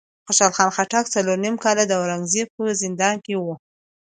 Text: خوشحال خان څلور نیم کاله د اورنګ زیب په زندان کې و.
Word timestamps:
خوشحال 0.25 0.51
خان 0.75 1.03
څلور 1.15 1.37
نیم 1.43 1.55
کاله 1.63 1.83
د 1.87 1.91
اورنګ 1.99 2.23
زیب 2.31 2.47
په 2.55 2.63
زندان 2.81 3.15
کې 3.25 3.33
و. 3.37 3.43